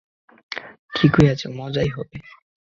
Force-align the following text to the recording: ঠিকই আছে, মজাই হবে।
ঠিকই 0.93 1.25
আছে, 1.29 1.47
মজাই 1.49 1.89
হবে। 1.89 2.17